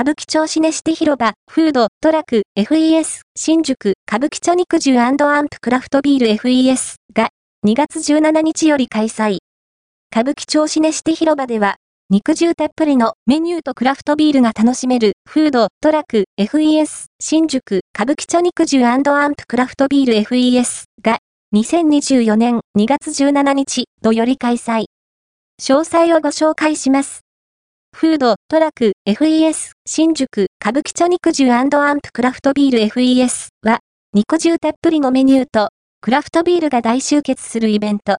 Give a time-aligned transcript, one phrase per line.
[0.00, 7.28] 歌舞伎町シネシテ広場、フード、トラク、FES、新宿、歌舞伎町肉汁アンプクラフトビール FES が
[7.66, 9.40] 2月17日より開催。
[10.10, 11.76] 歌舞伎町シネシテ広場では、
[12.08, 21.18] 肉汁たっぷりのメニューとクラフトビールが楽しめるフード、トラク、FES、新宿、歌舞伎町肉汁アンプクラフトビール FES が
[21.54, 24.86] 2024年2月17日土より開催。
[25.60, 27.20] 詳細をご紹介します。
[28.00, 33.80] フード、トラク、FES、新宿、歌舞伎町肉汁アンプクラフトビール FES は、
[34.14, 35.68] 肉汁たっぷりのメニューと、
[36.00, 38.16] クラフトビールが大集結するイベント。